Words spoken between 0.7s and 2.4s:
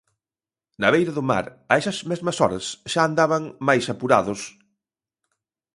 Na beira do mar a esas mesmas